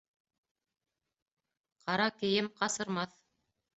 [1.85, 3.19] Ҡара кейем ҡасырмаҫ